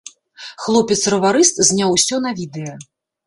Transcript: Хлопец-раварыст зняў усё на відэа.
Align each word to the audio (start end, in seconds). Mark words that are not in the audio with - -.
Хлопец-раварыст 0.63 1.61
зняў 1.69 1.89
усё 1.97 2.15
на 2.27 2.31
відэа. 2.43 2.73